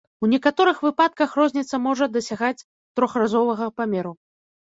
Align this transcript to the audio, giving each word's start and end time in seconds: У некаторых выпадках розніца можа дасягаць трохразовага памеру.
У 0.25 0.27
некаторых 0.29 0.77
выпадках 0.85 1.35
розніца 1.39 1.79
можа 1.87 2.07
дасягаць 2.15 2.65
трохразовага 3.01 3.69
памеру. 3.83 4.15